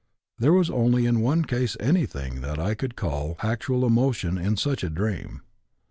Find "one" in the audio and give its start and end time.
1.21-1.45